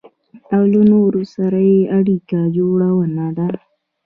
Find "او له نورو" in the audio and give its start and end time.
0.55-1.21